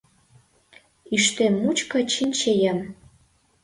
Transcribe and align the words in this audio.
Ӱштем 1.15 1.53
мучко 1.63 1.99
чинчеем. 2.11 2.79